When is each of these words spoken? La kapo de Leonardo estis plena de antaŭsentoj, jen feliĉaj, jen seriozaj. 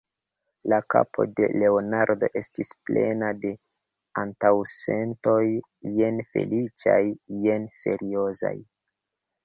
La 0.71 0.77
kapo 0.93 1.25
de 1.39 1.49
Leonardo 1.63 2.29
estis 2.41 2.73
plena 2.89 3.29
de 3.45 3.53
antaŭsentoj, 4.25 5.39
jen 6.01 6.21
feliĉaj, 6.35 7.01
jen 7.49 7.73
seriozaj. 7.85 8.57